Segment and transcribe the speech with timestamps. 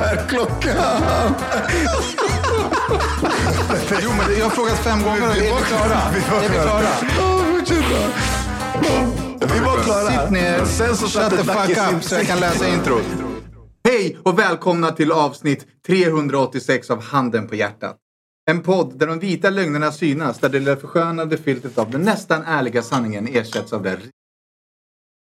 [0.00, 0.76] Är klockan?
[4.02, 6.00] Jo, men jag har frågat fem gånger är vi klara?
[6.42, 6.88] Är vi klara?
[9.54, 10.22] Vi var klara.
[10.22, 13.04] Sitt ner, Sen så shut the fuck up så jag kan läsa introt.
[13.84, 17.96] Hej och välkomna till avsnitt 386 av Handen på hjärtat.
[18.50, 22.42] En podd där de vita lögnerna synas, där det lilla förskönade filtret av den nästan
[22.42, 23.98] ärliga sanningen ersätts av det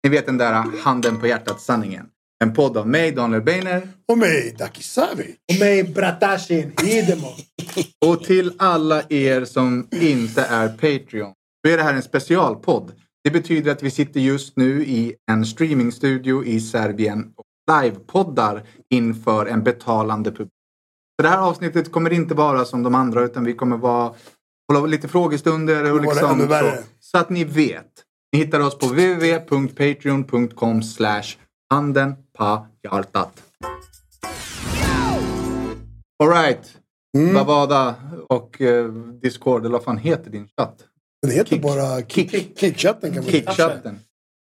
[0.03, 2.05] Ni vet den där handen på hjärtat-sanningen.
[2.43, 3.87] En podd av mig, Daniel Beiner.
[4.11, 5.35] Och mig, Daki Savic.
[5.53, 7.27] Och mig Bratashin Hidemo.
[8.05, 11.33] Och till alla er som inte är Patreon.
[11.65, 12.91] Så är det här en specialpodd.
[13.23, 19.45] Det betyder att vi sitter just nu i en streamingstudio i Serbien och livepoddar inför
[19.45, 20.49] en betalande publik.
[21.19, 24.13] Så det här avsnittet kommer inte vara som de andra utan vi kommer vara,
[24.73, 27.91] hålla lite frågestunder och liksom så, så att ni vet.
[28.33, 31.23] Ni hittar oss på www.patreon.com slash
[31.69, 33.41] handen pa hjärtat.
[36.23, 36.77] Alright.
[37.17, 37.33] Mm.
[37.33, 37.95] Bavada
[38.29, 38.91] och eh,
[39.21, 40.83] Discord, eller vad fan heter din chatt?
[41.21, 41.61] Den heter Kick.
[41.61, 42.31] bara Kick.
[42.31, 42.59] Kick.
[42.59, 43.43] Kickchatten kan man säga.
[43.43, 43.99] Kickchatten.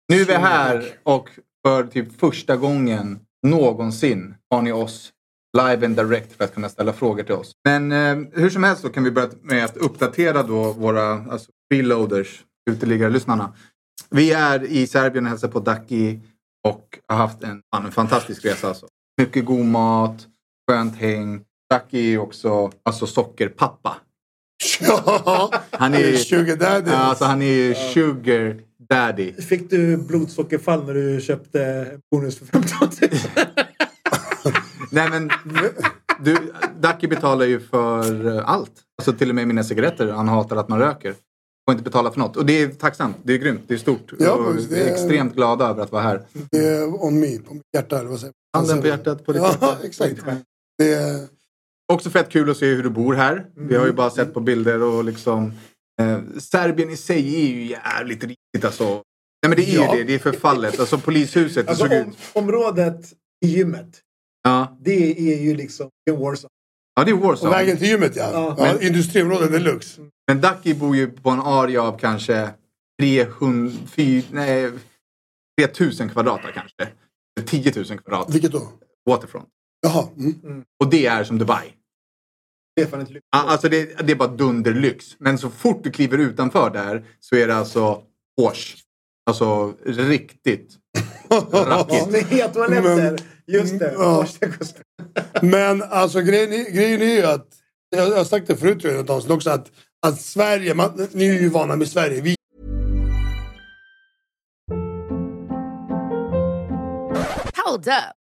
[0.08, 1.30] Nu är vi här och
[1.66, 5.12] för typ första gången någonsin har ni oss
[5.58, 7.52] live and direct för att kunna ställa frågor till oss.
[7.64, 11.50] Men eh, hur som helst så kan vi börja med att uppdatera då våra alltså,
[11.70, 13.52] freeloaders, uteliggare-lyssnarna.
[14.10, 16.20] Vi är i Serbien och hälsar på Daki
[16.66, 18.68] och har haft en, fan, en fantastisk resa.
[18.68, 18.86] Alltså.
[19.20, 20.26] Mycket god mat,
[20.70, 21.44] skönt häng.
[21.70, 23.96] Daki är också alltså, sockerpappa.
[24.80, 26.90] Ja, Han är Sugar Daddy.
[26.90, 29.32] Ja, alltså, han är sugar daddy.
[29.32, 33.10] Fick du blodsockerfall när du köpte en bonus för 15 000?
[34.90, 35.30] Nej men
[36.20, 38.72] du, Daki betalar ju för allt.
[38.98, 40.08] Alltså till och med mina cigaretter.
[40.08, 41.14] Han hatar att man röker.
[41.68, 42.36] Får inte betala för något.
[42.36, 43.16] Och det är tacksamt.
[43.22, 43.60] Det är grymt.
[43.68, 44.12] Det är stort.
[44.18, 46.22] Ja, och vi är extremt glada över att vara här.
[46.50, 47.98] Det är on me, på mitt hjärta.
[47.98, 48.60] Eller vad säger man?
[48.64, 49.76] Handen på hjärtat på ditt Ja, hjärta.
[49.84, 50.24] exakt.
[50.78, 51.26] Det är,
[51.92, 53.46] Också fett kul att se hur du bor här.
[53.56, 55.52] Vi har ju bara sett på bilder och liksom...
[56.02, 58.84] Eh, Serbien i sig är ju jävligt riktigt alltså.
[58.84, 59.02] Nej
[59.48, 59.92] men det är Ja.
[59.96, 60.04] ju det.
[60.08, 60.80] Det är förfallet.
[60.80, 61.66] Alltså polishuset.
[61.66, 63.12] Det Alltså om, området
[63.44, 64.00] i gymmet.
[64.42, 64.78] Ja.
[64.80, 66.50] Det är ju liksom en warzone.
[66.96, 67.50] Ja, det är och Warsaw.
[67.58, 68.30] vägen till gymmet ja.
[68.32, 68.54] Ja.
[68.58, 70.00] ja industriområdet deluxe.
[70.28, 72.50] Men Ducky bor ju på en area av kanske
[73.00, 74.70] 300, fy, nej,
[75.60, 76.88] 3000 kvadrat kanske.
[77.46, 78.68] 10 000 kvadrat Vilket då?
[79.06, 79.48] waterfront.
[79.82, 80.08] Jaha.
[80.18, 80.64] Mm.
[80.84, 81.72] Och det är som Dubai.
[82.76, 83.26] Det är fan ett lyx.
[83.32, 85.16] Ja, Alltså det, det är bara dunderlyx.
[85.18, 88.02] Men så fort du kliver utanför där så är det alltså
[88.40, 88.76] Porsche.
[89.30, 90.76] Alltså riktigt
[91.52, 92.04] rackigt.
[92.04, 93.16] Snygga toaletter.
[93.46, 93.92] Just det.
[93.92, 94.26] Ja.
[94.26, 94.78] Första.
[95.42, 97.48] Men alltså grejen, grejen är ju att,
[97.90, 99.70] jag, jag har sagt det förut tror jag, i avsnitt också, att,
[100.06, 102.20] att Sverige, man, ni är ju vana med Sverige.
[102.20, 102.36] Vi
[107.64, 108.25] Hold up.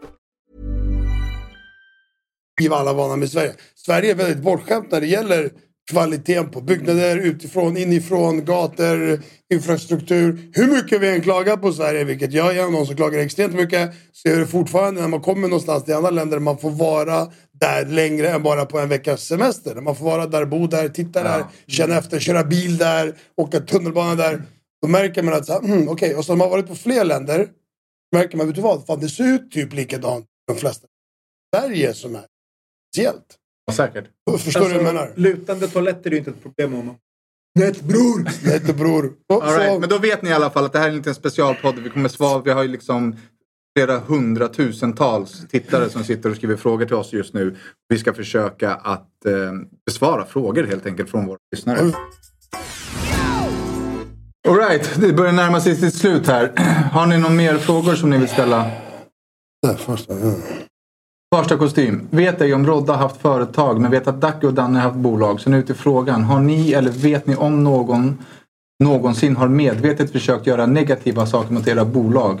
[2.61, 3.53] vi var alla vana med Sverige.
[3.75, 5.49] Sverige är väldigt bortskämt när det gäller
[5.91, 9.21] kvaliteten på byggnader, utifrån, inifrån, gator,
[9.53, 10.51] infrastruktur.
[10.53, 13.91] Hur mycket vi än klagar på Sverige, vilket jag är någon som klagar extremt mycket,
[14.11, 17.85] så är det fortfarande när man kommer någonstans till andra länder man får vara där
[17.85, 19.75] längre än bara på en veckas semester.
[19.75, 24.15] Man får vara där, bo där, titta där, känna efter, köra bil där, åka tunnelbana
[24.15, 24.43] där.
[24.81, 27.47] Då märker man att, mm, okej, och så när man har varit på fler länder,
[28.15, 30.87] märker man, vet du vad, fan det ser ut typ likadant de flesta.
[31.55, 32.25] Sverige som är
[32.93, 33.25] speciellt.
[33.65, 34.05] Ja, säkert.
[34.39, 35.11] Förstår du vad jag menar?
[35.15, 36.95] Lutande toaletter är ju inte ett problem om man...
[37.59, 38.23] Nej, bror!
[38.43, 39.13] Det heter bror.
[39.33, 40.89] Och All right, så- men då vet ni i alla fall att det här är
[40.89, 41.79] en liten specialpodd.
[41.79, 42.41] Vi kommer svara.
[42.41, 43.15] Vi har ju liksom
[43.77, 47.55] flera hundratusentals tittare som sitter och skriver frågor till oss just nu.
[47.89, 49.31] Vi ska försöka att eh,
[49.85, 51.79] besvara frågor helt enkelt från våra lyssnare.
[54.47, 56.53] All right, det börjar närma sig sitt slut här.
[56.91, 58.71] Har ni någon mer frågor som ni vill ställa?
[59.67, 60.33] Där, första, ja.
[61.35, 62.07] Första kostym.
[62.09, 65.39] Vet ej om Rodda haft företag men vet att Dacke och Danne haft bolag.
[65.41, 66.23] Så nu till frågan.
[66.23, 68.17] Har ni eller vet ni om någon
[68.83, 72.39] någonsin har medvetet försökt göra negativa saker mot era bolag?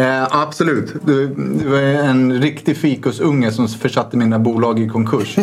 [0.00, 0.94] Eh, absolut.
[1.04, 1.26] Du,
[1.62, 5.36] du var en riktig fikusunge som försatte mina bolag i konkurs.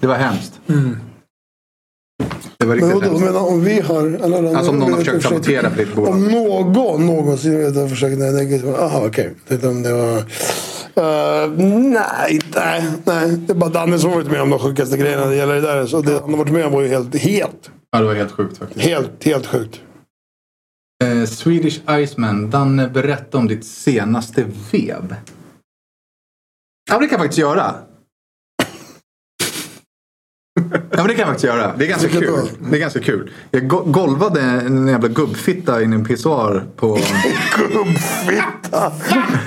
[0.00, 0.60] Det var hemskt.
[2.58, 3.24] Det var Men riktigt vadå, hemskt.
[3.24, 4.06] menar om vi har...
[4.06, 6.12] Eller, Alltså om någon har försökt sabotera för ditt bolag.
[6.12, 8.74] Om någon någonsin vet att försökt nej, negativt.
[8.78, 9.34] Jaha okej.
[9.62, 10.24] Om det var...
[10.94, 13.36] Eh, nej, nej, nej.
[13.36, 15.60] Det är bara Danne som varit med om de sjukaste grejerna när det gäller det
[15.60, 15.86] där.
[15.86, 18.32] Så det han har varit med om var ju helt, helt, Ja, det var helt
[18.32, 18.80] sjukt faktiskt.
[18.86, 19.80] helt, helt sjukt.
[21.04, 22.50] Eh, Swedish Iceman.
[22.50, 25.16] Danne, berätta om ditt senaste vev.
[26.90, 27.74] Ja, det kan jag faktiskt göra.
[30.60, 31.76] Ja, men det kan jag faktiskt göra.
[31.76, 32.48] Det är ganska kul.
[32.70, 33.30] Det är ganska kul.
[33.50, 36.98] Jag go- golvade en jävla gubbfitta in i en pissoar på...
[37.58, 38.92] Gubbfitta!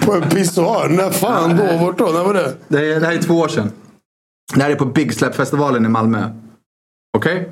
[0.05, 0.89] På en pissoar.
[0.89, 1.85] När fan då?
[1.85, 2.05] Vart då?
[2.05, 2.53] När var det?
[2.67, 3.71] Det, är, det här är två år sedan.
[4.55, 6.29] Det här är på Big Slap-festivalen i Malmö.
[7.17, 7.49] Okej?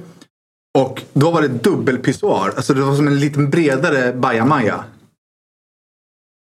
[0.78, 2.54] Och då var det dubbelpissoar.
[2.56, 4.84] Alltså det var som en liten bredare bajamaja.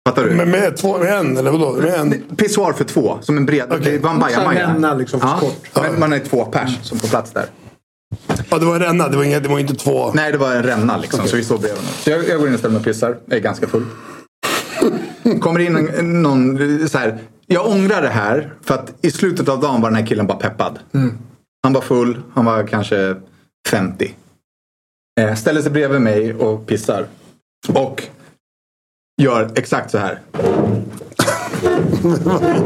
[0.08, 0.32] Fattar du?
[0.32, 1.72] Men med två, med en eller vadå?
[1.72, 2.36] Med en?
[2.36, 3.66] Pissoar för två, som en bred.
[3.72, 3.92] Okej.
[3.92, 4.94] Det var en bajamaja.
[4.94, 5.70] liksom, för kort.
[5.76, 7.46] Men man är två pers som får plats där.
[8.50, 9.08] Ja, det var en ränna.
[9.08, 10.12] Det var, inga, det var inte två.
[10.14, 11.28] Nej, det var en ränna liksom.
[11.28, 11.94] Så vi står bredvid varandra.
[11.94, 13.18] Så jag, jag går in och ställer mig och pissar.
[13.26, 13.86] Jag är ganska full.
[15.42, 17.18] Kommer in en, någon så här.
[17.48, 18.54] Jag ångrar det här.
[18.62, 20.80] För att i slutet av dagen var den här killen bara peppad.
[21.64, 22.22] Han var full.
[22.34, 23.16] Han var kanske
[23.70, 24.16] 50.
[25.20, 27.08] Eh, ställer sig bredvid mig och pissar.
[27.74, 28.04] Och
[29.20, 30.20] gör exakt så här.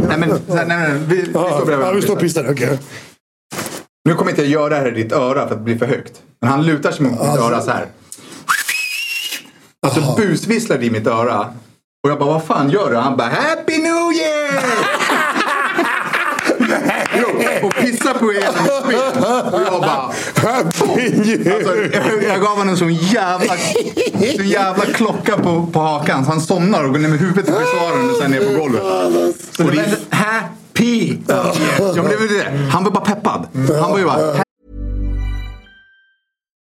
[0.07, 2.51] nej, men, nej, nej, nej, vi, vi står bredvid ja, vi står och pissar.
[2.51, 2.79] Okej.
[4.05, 5.85] Nu kommer inte jag göra det här i ditt öra för att det blir för
[5.85, 6.21] högt.
[6.41, 7.85] Men han lutar sig mot mitt öra så här.
[9.85, 11.39] Alltså busvisslar i mitt öra.
[12.03, 12.97] Och jag bara, vad fan gör du?
[12.97, 15.22] Han bara, Happy New Year!
[17.63, 18.39] Och pissar på mitt
[18.88, 19.24] ben.
[19.53, 20.12] Och jag bara,
[20.44, 20.85] alltså,
[21.45, 23.53] jag, jag gav honom en sån jävla,
[24.35, 26.25] sån jävla klocka på, på hakan.
[26.25, 28.83] Så han somnar och går ner med huvudet i pissoaren och sen ner på golvet.
[29.59, 31.18] Och det är happy!
[31.27, 31.53] Ja,
[31.95, 32.69] jag blev det.
[32.71, 33.47] Han var bara peppad.
[33.81, 34.43] Han var ju bara,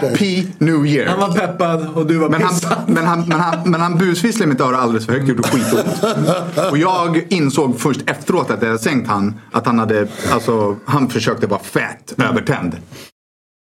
[0.00, 1.06] Happy New Year.
[1.06, 2.78] Han var peppad och du var Men han, pissad.
[2.86, 5.26] men, han, men, han, men han busvisslade i mitt öra alldeles för högt.
[5.26, 6.70] Det gjorde skitont.
[6.70, 9.40] Och jag insåg först efteråt att jag hade sänkt han.
[9.52, 12.76] Att han hade, alltså, han försökte vara fett övertänd.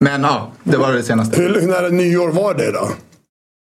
[0.04, 1.40] Men ja, det var det senaste.
[1.40, 2.88] Hur, hur nära nyår var det då?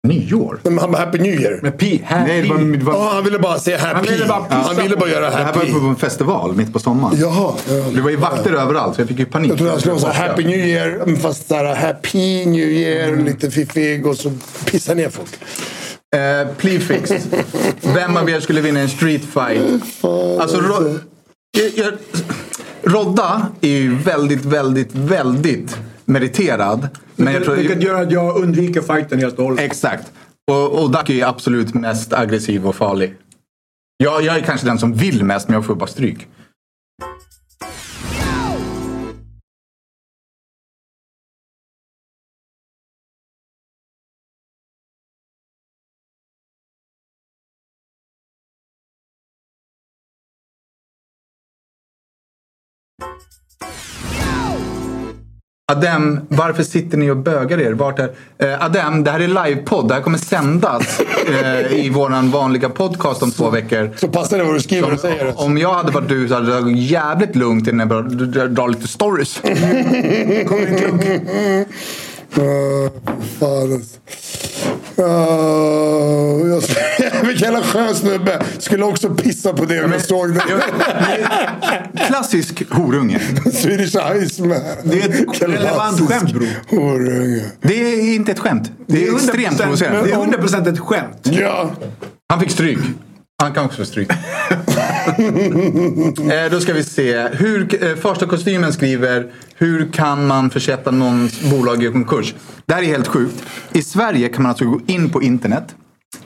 [0.04, 0.58] Nyår?
[0.62, 1.58] Men Han Happy New Year.
[1.62, 2.02] Med pi.
[2.04, 2.32] Happy.
[2.32, 3.94] Nej, det var, det var, Ja, han ville bara säga happy.
[3.94, 5.73] Han ville bara pissa han ville bara göra det här happy.
[5.73, 7.16] var på en festival mitt på sommaren.
[7.20, 7.52] Jaha.
[7.68, 7.75] ja.
[7.94, 9.50] Det var ju vakter överallt så jag fick ju panik.
[9.50, 11.16] Jag trodde han skulle säga happy new year.
[11.16, 13.08] Fast såhär happy new year.
[13.08, 13.25] Mm.
[13.25, 14.32] Lite fiffig och så
[14.70, 15.30] pissa ner folk.
[16.16, 17.20] Eh, plea fixed.
[17.80, 19.82] Vem av er skulle vinna en street fight?
[20.40, 20.99] Alltså, ro,
[21.56, 21.92] jag, jag,
[22.82, 26.88] Rodda är ju väldigt, väldigt, väldigt meriterad.
[27.16, 29.61] Men jag tror, Vilket gör att jag undviker fighten helt och hållet.
[29.64, 30.12] Exakt.
[30.50, 33.14] Och, och Ducky är absolut mest aggressiv och farlig.
[33.96, 36.26] Jag, jag är kanske den som vill mest men jag får bara stryk.
[55.73, 57.73] Adem, varför sitter ni och bögar er?
[57.73, 58.11] Vart är...
[58.38, 59.88] Eh, Adem, det här är livepodd.
[59.88, 63.90] Det här kommer sändas eh, i våran vanliga podcast om två veckor.
[63.97, 65.28] Så passar det vad du skriver och säger.
[65.28, 68.49] Om, om jag hade varit du så hade jag tagit jävligt lugnt innan jag började
[68.49, 69.40] dra lite stories.
[70.49, 71.04] Kommer en klunk.
[72.38, 72.90] Uh,
[73.40, 73.99] fan alltså.
[74.99, 76.62] Uh, jag,
[77.34, 78.42] vilken jävla skön snubbe.
[78.58, 80.42] Skulle också pissa på det om jag såg det.
[82.06, 83.20] Klassisk horunge.
[83.52, 84.60] Swedish Ice Man.
[84.84, 86.48] Det är ett relevant skämt bror.
[86.70, 87.44] Horunge.
[87.60, 88.72] Det är inte ett skämt.
[88.86, 90.02] Det är, extremt 100% provocerande.
[90.02, 91.20] Det är 100% ett skämt.
[91.22, 91.70] Ja.
[92.28, 92.78] Han fick stryk.
[93.42, 94.10] Han kan också få stryk.
[94.10, 94.16] eh,
[96.50, 97.28] då ska vi se.
[97.28, 102.34] Hur, eh, Farsta kostymen skriver Hur kan man försätta någons bolag i konkurs?
[102.66, 103.42] Det här är helt sjukt.
[103.72, 105.74] I Sverige kan man alltså gå in på internet,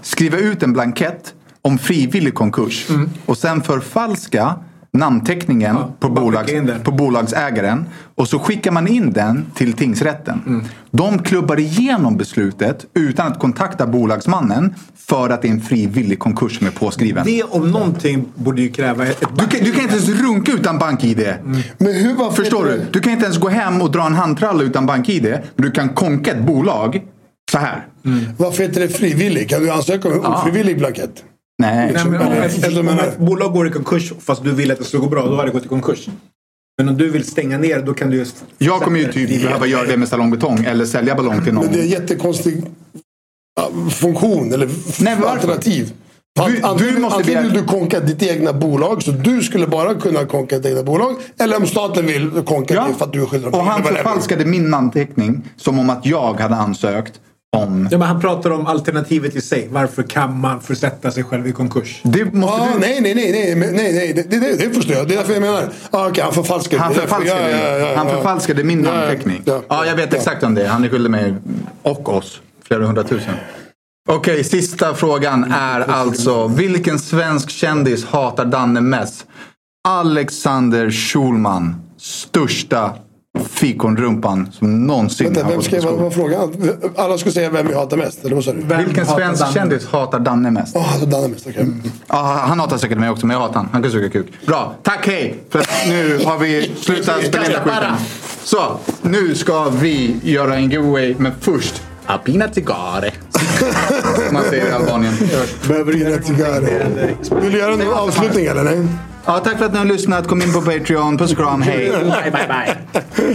[0.00, 2.86] skriva ut en blankett om frivillig konkurs
[3.26, 4.54] och sen förfalska
[4.92, 6.52] namnteckningen på, bara bolags,
[6.84, 10.64] på bolagsägaren och så skickar man in den till tingsrätten.
[10.90, 16.58] De klubbar igenom beslutet utan att kontakta bolagsmannen för att det är en frivillig konkurs
[16.58, 17.24] som är påskriven.
[17.24, 19.20] Det om någonting borde ju kräva ett...
[19.34, 21.34] Du kan, du kan inte ens runka utan bank-id.
[21.78, 22.86] Men hur Förstår du?
[22.92, 25.38] Du kan inte ens gå hem och dra en handtralla utan bank-id.
[25.54, 27.02] Men du kan konka ett bolag
[27.50, 27.86] så här.
[28.36, 29.48] Varför heter det frivillig?
[29.50, 31.24] Kan du ansöka om en ofrivillig blankett?
[31.62, 31.92] Nej.
[31.94, 34.70] Nej, men om, Eller- ett, eller om ett bolag går i konkurs fast du vill
[34.70, 36.08] att det ska gå bra, då har det gått i konkurs.
[36.78, 38.44] Men om du vill stänga ner, då kan du just...
[38.58, 41.64] Jag kommer ju typ behöva göra det med salongbetong eller sälja ballong till någon.
[41.64, 42.62] Men det är en jättekonstig
[43.56, 44.68] ja, funktion eller
[45.00, 45.92] Nej, alternativ.
[46.46, 49.94] Du- du antingen måste antingen vill du konka ditt egna bolag så du skulle bara
[49.94, 51.16] kunna konka ditt egna bolag.
[51.38, 52.86] Eller om staten vill konka Ja.
[52.88, 56.34] det för att du är skyldig Och han förfalskade min namnteckning som om att jag
[56.40, 57.20] hade ansökt
[57.56, 57.88] om...
[57.90, 59.68] Ja, men han pratar om alternativet i sig.
[59.70, 62.00] Varför kan man försätta sig själv i konkurs?
[62.04, 62.78] Det måste Ah, du...
[62.80, 65.08] nej, nej, nej, nej, nej, nej, det, det, det förstår jag.
[65.08, 65.68] Det är därför jag menar.
[65.90, 66.82] Ah, Okej, han förfalskade.
[66.82, 68.14] Han förfalskade, ja, ja, ja, han ja.
[68.14, 69.42] förfalskade min Ja, ja, namnteckning.
[69.44, 69.86] Ja, ja.
[69.86, 70.18] jag vet Ja.
[70.18, 70.66] exakt om det.
[70.66, 71.34] Han är skyldig mig
[71.82, 73.34] och oss flera hundratusen.
[74.08, 76.46] Okej, sista frågan är alltså.
[76.48, 79.26] Vilken svensk kändis hatar Danne mest?
[79.88, 81.76] Alexander Schulman.
[81.98, 82.94] Största
[83.44, 86.52] fikonrumpan som någonsin Vänta, har vem ska vad var frågan?
[86.96, 88.60] Alla skulle säga vem jag hatar mest, eller vad sa du?
[88.62, 89.52] Vem Vilken svensk Danne?
[89.54, 90.76] kändis hatar Danne mest?
[90.76, 91.46] Oh, Danne mest.
[91.46, 91.66] okej.
[92.06, 93.68] Ja, han hatar säkert mig också, men jag hatar han.
[93.72, 94.26] Han kan suga kuk.
[94.46, 95.40] Bra, tack hej!
[95.50, 97.92] För nu har vi slutat spela in skiten.
[98.44, 103.10] Så, nu ska vi göra en giveaway, men först Apina Tigare.
[103.30, 105.14] Som man säger i Albanien.
[105.68, 105.98] Behöver du?
[107.40, 108.64] Vill du göra någon avslutning eller?
[108.64, 108.86] Nej?
[109.28, 110.28] Ja, tack för att ni har lyssnat.
[110.28, 111.18] Kom in på Patreon.
[111.18, 111.62] Puss och kram.
[111.62, 111.90] Hej!
[111.90, 113.34] Bye, bye, bye.